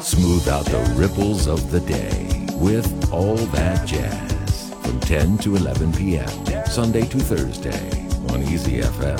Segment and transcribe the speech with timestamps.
[0.00, 5.92] Smooth out the ripples of the day with All That Jazz from 10 to 11
[5.92, 6.28] p.m.
[6.66, 9.16] Sunday to Thursday on Easy FM.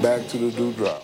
[0.00, 1.02] Back to the dewdrop.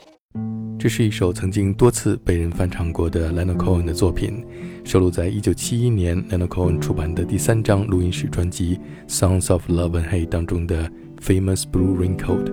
[0.79, 4.47] 这是一首曾经多次被人翻唱过的 Leonard Cohen 的作品，
[4.85, 8.79] 收录在1971年 Leonard Cohen 出版的第三张录音室专辑《
[9.13, 10.89] Songs of Love and Hate》当中的《
[11.21, 12.45] Famous Blue Raincoat》。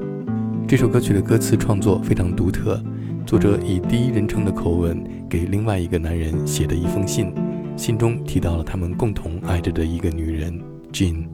[0.68, 2.81] 这首歌曲的歌词创作非常独特，
[3.23, 4.99] 作者以第一人称的口吻
[5.30, 7.31] 给另外一个男人写的一封信，
[7.77, 10.59] 信中提到了他们共同爱着的一个女人
[10.91, 11.27] Jean。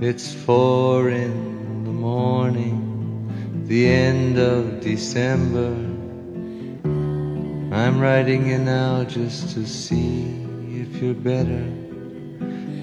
[0.00, 2.78] It's four in the morning,
[3.68, 5.70] the end of December.
[7.70, 10.24] I'm writing you now just to see
[10.70, 11.66] if you're better.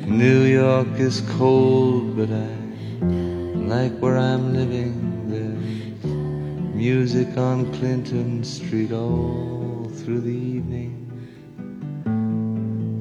[0.08, 2.46] New York is cold, but I
[3.68, 5.18] like where I'm living.
[6.80, 10.96] Music on Clinton Street all through the evening.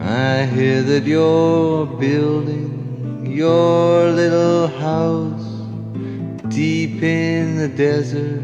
[0.00, 5.48] I hear that you're building your little house
[6.48, 8.42] deep in the desert.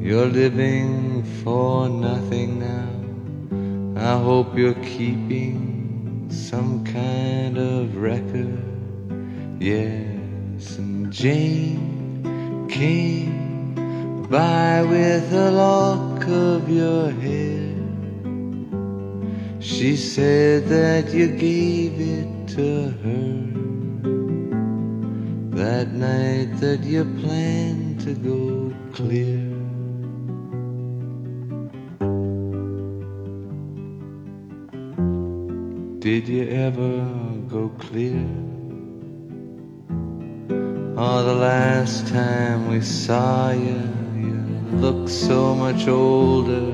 [0.00, 2.90] You're living for nothing now.
[4.00, 8.62] I hope you're keeping some kind of record.
[9.58, 11.87] Yes, and Jane
[12.68, 13.72] came
[14.28, 17.74] by with a lock of your hair.
[19.60, 23.48] She said that you gave it to her
[25.56, 29.48] that night that you planned to go clear.
[35.98, 37.04] Did you ever
[37.48, 38.47] go clear?
[41.00, 44.34] Oh, the last time we saw you, you
[44.78, 46.72] looked so much older.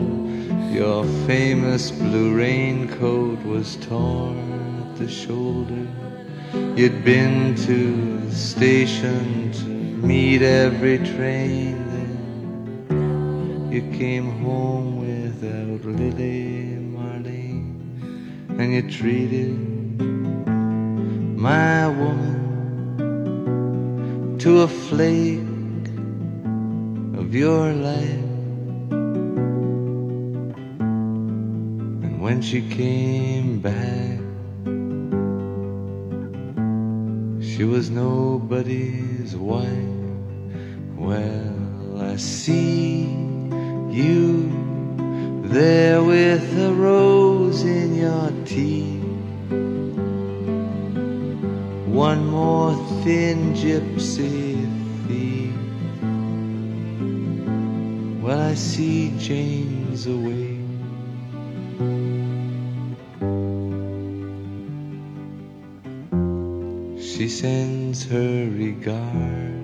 [0.73, 4.39] Your famous blue raincoat was torn
[4.81, 5.87] at the shoulder.
[6.75, 11.77] You'd been to the station to meet every train.
[12.89, 17.77] Then you came home without Lili Marlene,
[18.59, 19.55] and you treated
[21.39, 22.44] my woman
[24.45, 25.41] to a flake
[27.17, 28.29] of your life.
[32.05, 34.19] And when she came back,
[37.43, 40.11] she was nobody's wife.
[40.95, 43.05] Well, I see
[43.91, 44.53] you
[45.45, 49.04] there with a rose in your teeth
[51.95, 52.75] one more
[53.05, 54.59] thin gypsy
[55.07, 55.55] thief.
[58.21, 60.59] Well, I see Jane's away.
[67.01, 69.64] She sends her regard.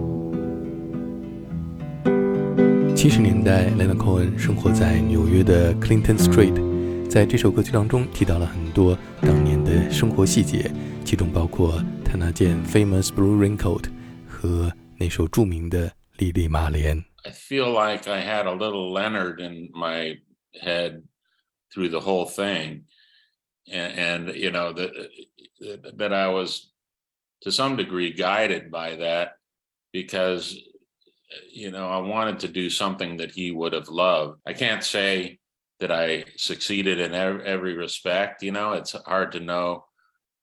[3.00, 10.70] 七十年代，Leonard Cohen 生活在纽约的 Clinton Street，在这首歌曲当中提到了很多当年的生活细节，
[11.04, 13.84] 其中包括他那件 famous blue raincoat
[14.26, 15.88] 和那首着名的《
[16.18, 16.98] 莉莉玛莲》。
[17.24, 20.18] I feel like I had a little Leonard in my
[20.62, 21.02] head
[21.72, 22.84] through the whole thing,
[23.66, 24.90] and, and you know that
[25.98, 26.72] that I was
[27.42, 29.38] to some degree guided by that
[29.92, 30.56] because
[31.51, 34.39] you know I wanted to do something that he would have loved.
[34.45, 35.39] I can't say
[35.79, 38.43] that I succeeded in every respect.
[38.43, 39.85] You know, it's hard to know.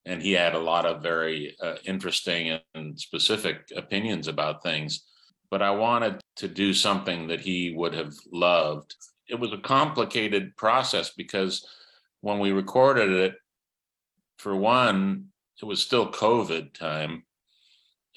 [0.05, 5.05] And he had a lot of very uh, interesting and specific opinions about things
[5.50, 8.94] but I wanted to do something that he would have loved.
[9.29, 11.67] It was a complicated process because
[12.20, 13.35] when we recorded it,
[14.38, 15.26] for one,
[15.61, 17.25] it was still COVID time,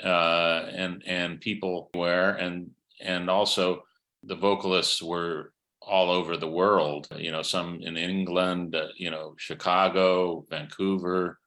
[0.02, 3.82] uh, and and people were and and also
[4.22, 5.52] the vocalists were
[5.86, 7.06] all over the world.
[7.16, 11.38] You know, some in England, uh, you know, Chicago, Vancouver,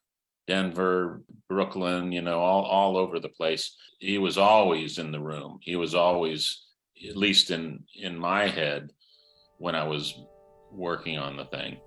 [0.48, 3.76] Denver, Brooklyn, you know, all, all over the place.
[4.00, 5.60] He was always in the room.
[5.62, 6.64] He was always,
[7.08, 8.92] at least in, in my head,
[9.58, 10.16] when I was
[10.72, 11.78] working on the thing.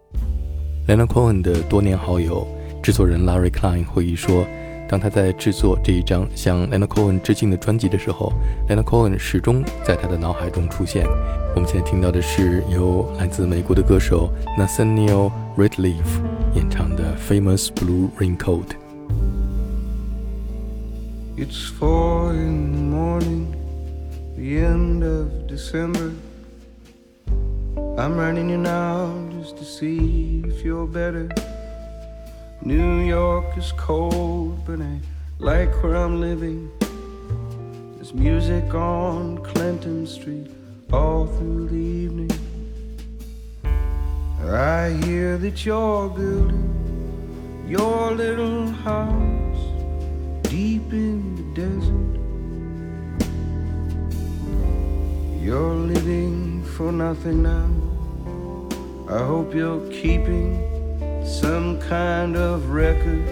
[0.87, 2.46] Leonard Cohen 的多年好友、
[2.82, 4.46] 制作人 Larry Klein 回忆说，
[4.88, 8.31] 当他在制作这一张向 Leonard Cohen 致敬的专辑的时候
[8.69, 11.06] ，Leonard Cohen 始终在他的脑海中出现。
[11.56, 16.22] 我们现在听到的是由来自美国的歌手 Nathaniel Rateliff
[16.56, 18.63] 演唱的《Famous Blue Raincoat》。
[21.38, 23.54] It's four in the morning,
[24.38, 26.12] the end of December.
[27.98, 31.30] I'm running you now just to see if you're better.
[32.67, 34.99] New York is cold, but I
[35.39, 36.69] like where I'm living.
[37.95, 40.51] There's music on Clinton Street
[40.91, 42.29] all through the evening.
[44.43, 49.63] I hear that you're building your little house
[50.41, 52.15] deep in the desert.
[55.41, 57.69] You're living for nothing now.
[59.07, 60.66] I hope you're keeping
[61.27, 63.27] some kind of record.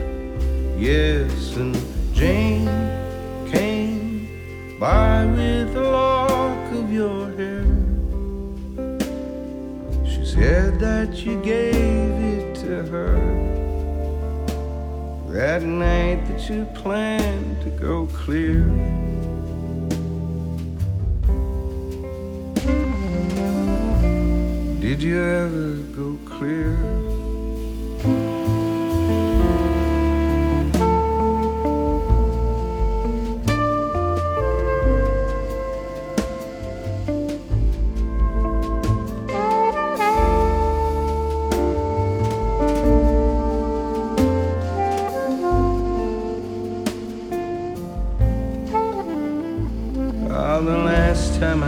[0.78, 1.76] Yes, and
[2.14, 2.68] Jane
[3.50, 7.66] came by with a lock of your hair.
[10.06, 13.46] She said that you gave it to her
[15.30, 18.64] that night that you planned to go clear.
[24.80, 27.15] Did you ever go clear?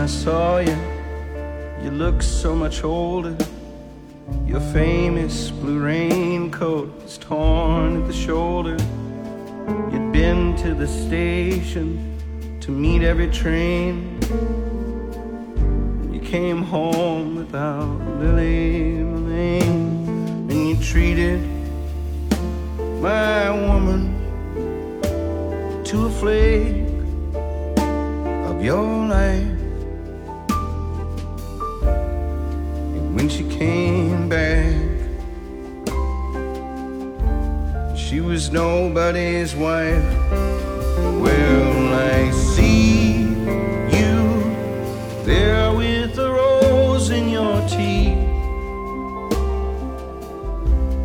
[0.08, 0.76] Saw you,
[1.82, 3.36] you looked so much older.
[4.46, 8.76] Your famous blue raincoat was torn at the shoulder.
[9.92, 12.16] You'd been to the station
[12.60, 14.18] to meet every train.
[16.10, 21.40] You came home without Lili Marlene, and you treated
[23.00, 24.14] my woman
[25.84, 26.77] to a flake
[28.58, 29.58] of your life.
[33.14, 34.74] when she came back.
[37.96, 40.04] She was nobody's wife.
[41.22, 43.22] Well, I see
[43.96, 44.18] you
[45.24, 48.18] there with a rose in your teeth.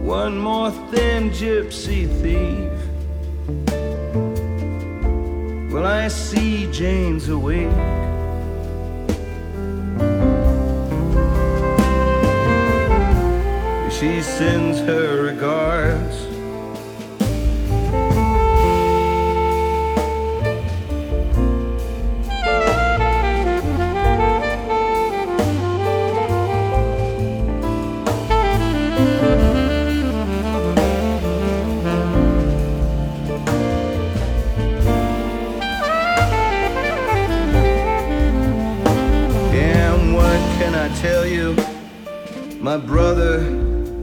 [0.01, 2.72] One more thin gypsy thief.
[6.03, 7.71] I see Jane's awake.
[13.89, 16.22] she sends her regards.
[40.83, 41.55] I tell you?
[42.59, 43.39] My brother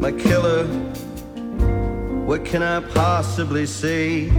[0.01, 0.65] my killer.
[2.25, 4.31] What can I possibly say?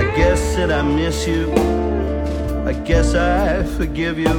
[0.00, 1.52] I guess that I miss you.
[2.66, 4.36] I guess I forgive you.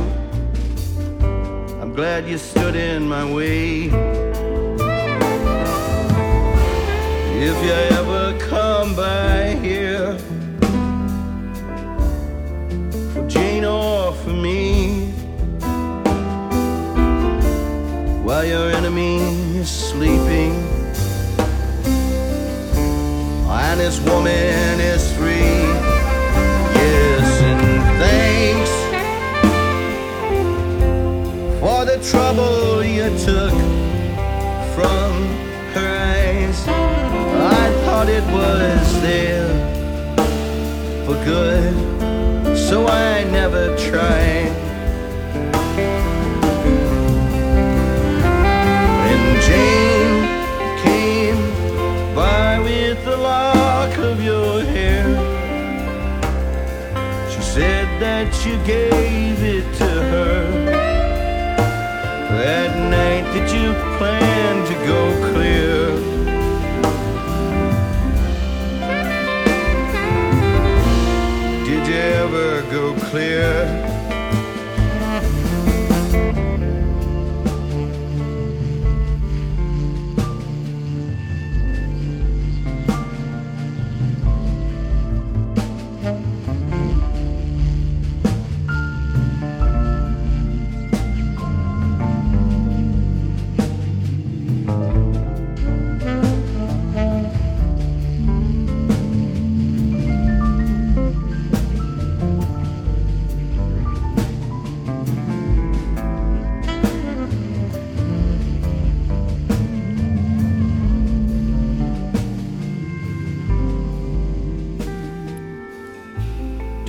[1.81, 3.85] I'm glad you stood in my way.
[7.47, 8.22] If you ever
[18.33, 19.17] while your enemy
[19.61, 20.53] is sleeping
[23.61, 25.61] and this woman is free.
[26.79, 27.63] Yes, and
[28.03, 28.73] thanks
[31.61, 33.53] for the trouble you took
[34.75, 35.11] from
[35.75, 36.59] her eyes.
[37.59, 39.53] I thought it was there
[41.05, 41.73] for good,
[42.57, 44.42] so I never tried.
[58.65, 59.12] That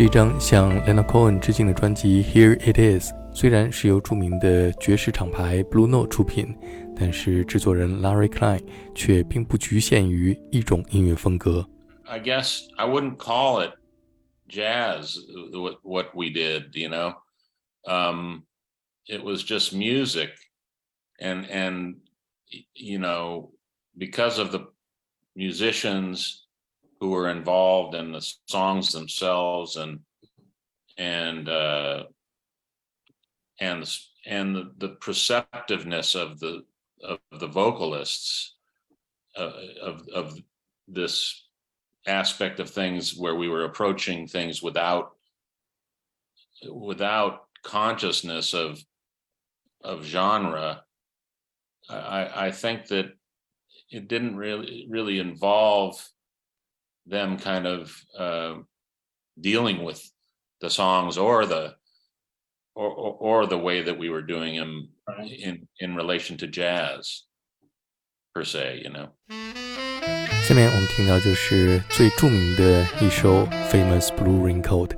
[0.04, 6.54] 这张向 Leonard Cohen 致敬的专辑《Here It Is》，虽然是由著名的爵士厂牌 Blue Note 出品，
[6.94, 8.62] 但是制作人 Larry Klein
[8.94, 11.66] 却并不局限于一种音乐风格。
[12.04, 13.72] I guess I wouldn't call it
[14.46, 15.16] jazz
[15.52, 17.14] what what we did, you know.
[17.86, 18.42] Um,
[19.06, 20.32] it was just music,
[21.18, 21.94] and and
[22.74, 23.52] you know
[23.96, 24.66] because of the
[25.34, 26.43] musicians
[27.00, 30.00] who were involved in the songs themselves and
[30.96, 32.04] and uh,
[33.60, 33.88] and
[34.26, 36.64] and the, the perceptiveness of the
[37.02, 38.54] of the vocalists
[39.36, 40.38] uh, of of
[40.88, 41.46] this
[42.06, 45.12] aspect of things where we were approaching things without
[46.70, 48.82] without consciousness of
[49.82, 50.82] of genre
[51.88, 53.06] i i think that
[53.90, 56.02] it didn't really really involve
[57.06, 58.54] them kind of uh,
[59.40, 60.02] dealing with
[60.60, 61.74] the songs or the
[62.74, 64.88] or, or, or the way that we were doing them
[65.26, 67.24] in in relation to jazz
[68.34, 69.10] per se, you know.
[70.46, 74.88] 下面我们听到就是最著名的一首《Famous Blue Raincoat》，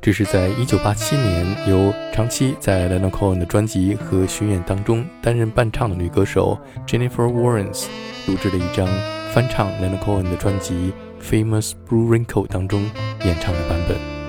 [0.00, 6.58] 这是在1987年由长期在 Leonard Cohen 的专辑和巡演当中担任伴唱的女歌手
[6.88, 7.86] Jennifer Warnes
[8.26, 8.84] 录制的一张
[9.32, 10.74] 翻唱 Leonard Cohen 的专辑
[11.25, 12.81] 《Famous Blue Raincoat》当中
[13.23, 14.21] 演唱的版本。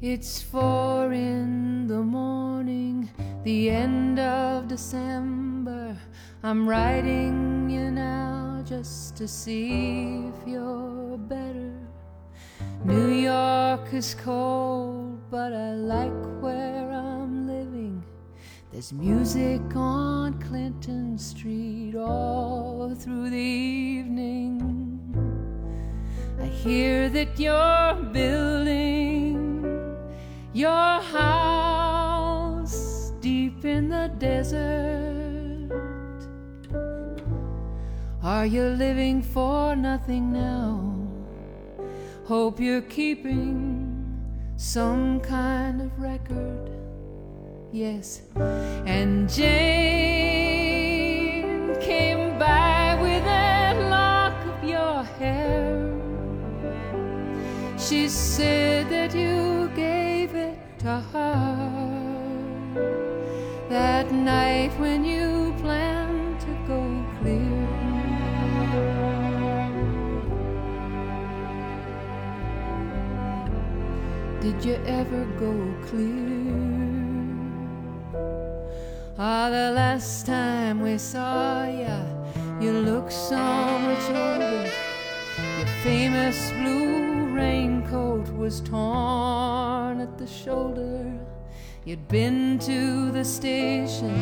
[0.00, 3.08] It's four in the morning,
[3.42, 5.96] the end of December.
[6.42, 11.72] I'm writing you now just to see if you're better.
[12.84, 17.17] New York is cold, but I like where I'm living.
[18.71, 25.01] There's music on Clinton Street all through the evening.
[26.39, 29.97] I hear that you're building
[30.53, 31.51] your house
[33.21, 35.71] deep in the desert.
[38.21, 41.07] Are you living for nothing now?
[42.25, 44.13] Hope you're keeping
[44.57, 45.88] some kind of.
[47.79, 49.45] Yes, and Jane
[51.79, 55.87] came by with that lock of your hair.
[57.77, 61.69] She said that you gave it to her
[63.69, 66.83] that night when you planned to go
[67.21, 67.65] clear.
[74.41, 75.53] Did you ever go
[75.87, 76.38] clear?
[79.21, 81.99] Ah, the last time we saw ya,
[82.61, 84.71] You looked so much older.
[85.57, 91.03] Your famous blue raincoat was torn at the shoulder.
[91.83, 94.15] You'd been to the station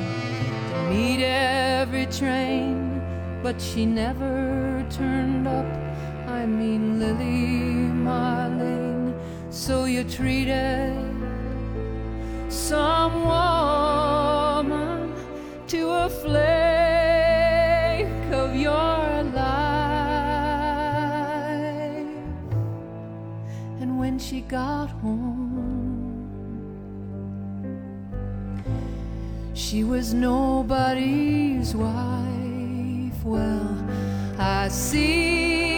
[0.71, 2.99] to meet every train,
[3.43, 5.71] but she never turned up.
[6.25, 9.13] I mean, Lili Marlene.
[9.51, 10.97] So you treated
[12.49, 13.86] some woman
[15.67, 16.37] to a flake
[18.31, 19.67] of your life.
[23.81, 26.23] And when she got home,
[29.53, 33.25] she was nobody's wife.
[33.25, 33.85] Well,
[34.39, 35.73] I see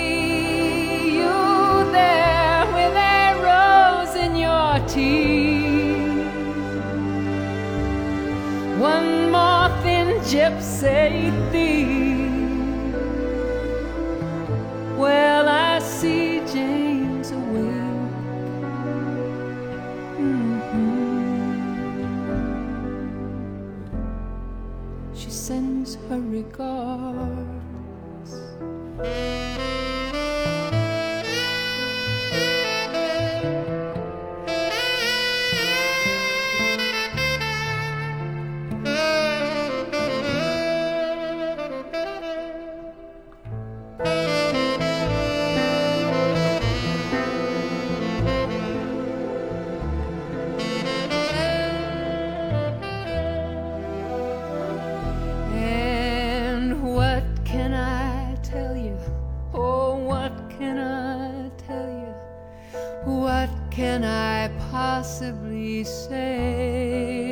[1.16, 5.50] you there with a rose in your teeth.
[8.80, 9.29] One
[10.24, 12.20] gypsy thief.
[14.98, 16.89] Well, I see Jane's
[65.84, 67.30] say?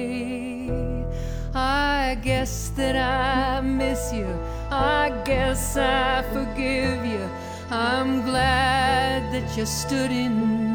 [1.54, 4.28] I guess that I miss you.
[4.70, 7.30] I guess I forgive you.
[7.70, 10.34] I'm glad that you stood in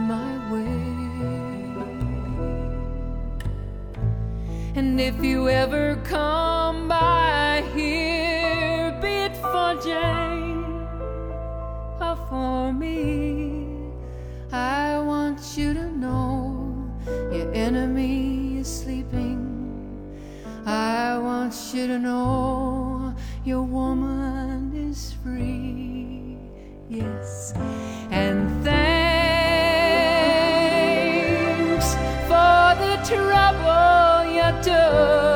[0.08, 0.92] my way.
[4.74, 6.41] And if you ever come
[21.12, 26.38] I want you to know your woman is free.
[26.88, 27.52] Yes.
[28.10, 29.12] And thanks
[32.28, 35.31] for the trouble you took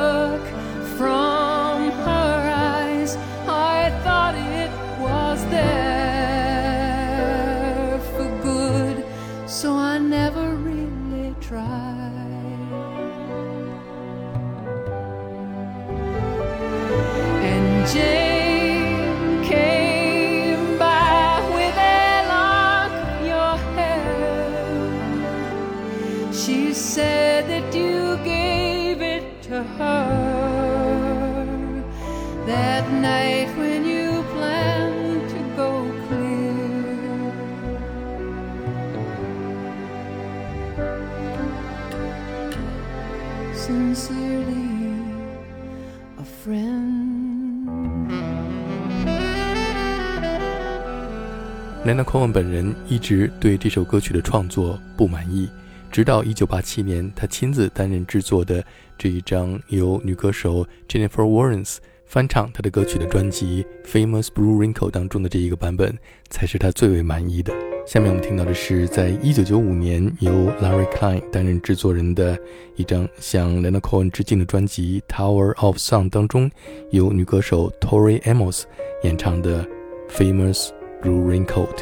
[51.84, 55.48] 莱纳·科恩本人一直对这首歌曲的创作不满意，
[55.90, 58.64] 直到1987年，他亲自担任制作的
[58.96, 65.98] 这一张由女歌手 Jennifer Warnes 翻唱他的歌曲的专辑《Famous Blue Wrinkle》当中的这一个版本，
[66.30, 67.52] 才是他最为满意的。
[67.84, 72.38] 下面我们听到的是，在1995年由 Larry Klein 担任制作人的
[72.76, 76.50] 一张向 Leonard Cohen 致敬的专辑《Tower of Song》当中，
[76.90, 78.62] 由女歌手 Tori Amos
[79.02, 79.64] 演唱的
[80.10, 80.70] 《Famous
[81.02, 81.74] Blue Raincoat》。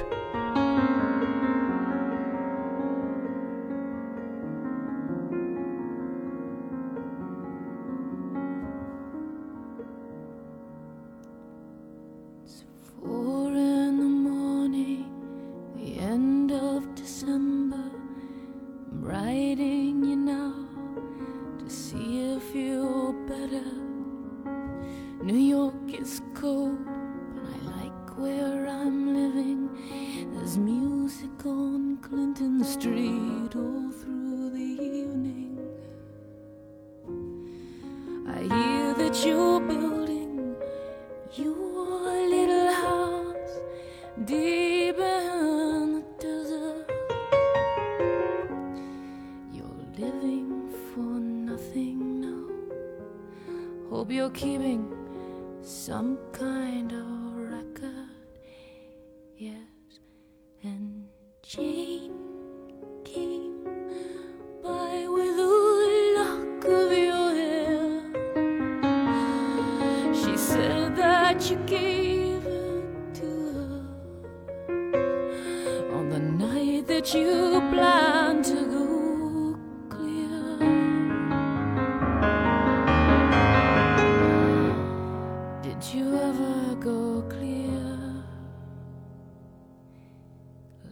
[85.65, 88.23] Did you ever go clear?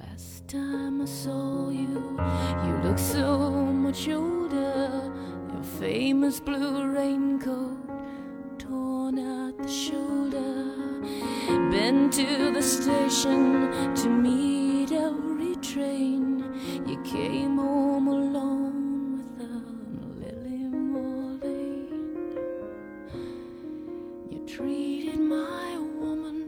[0.01, 2.19] Last time I saw you,
[2.65, 5.13] you looked so much older.
[5.53, 7.87] Your famous blue raincoat
[8.59, 10.65] torn at the shoulder.
[11.71, 16.51] Been to the station to meet every train.
[16.87, 17.92] You came home
[25.33, 26.39] my woman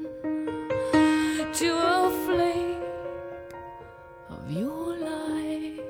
[1.59, 2.87] to a flake
[4.31, 5.81] of your life.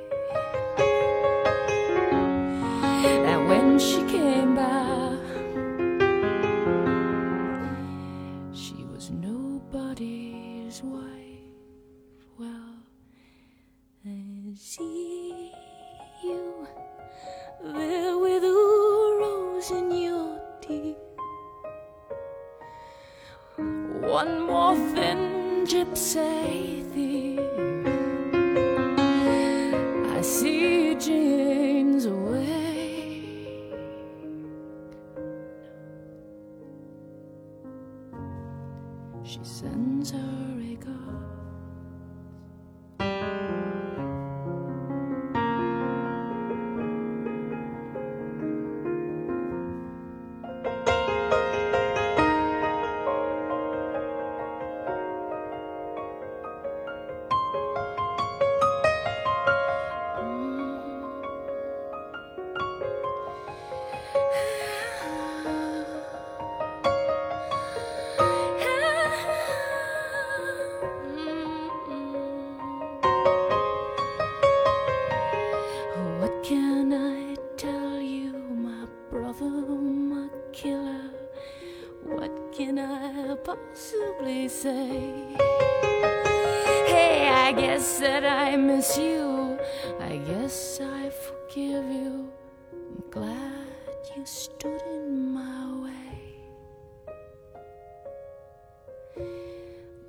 [3.12, 5.18] And when she came back,
[8.62, 11.23] she was nobody's wife.
[24.14, 26.84] One more thin gypsy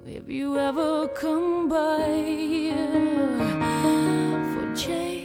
[0.07, 2.75] If you ever come by here
[4.53, 5.24] for Jane,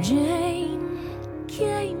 [0.00, 0.98] Jane
[1.48, 1.96] came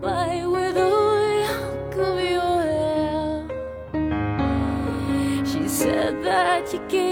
[0.00, 3.46] by with a lock of your hair.
[5.46, 7.09] She said that you gave